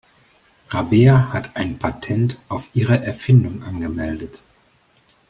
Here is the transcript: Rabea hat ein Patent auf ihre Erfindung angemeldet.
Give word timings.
Rabea 0.69 1.31
hat 1.31 1.55
ein 1.55 1.77
Patent 1.77 2.39
auf 2.49 2.71
ihre 2.73 3.03
Erfindung 3.03 3.61
angemeldet. 3.61 4.41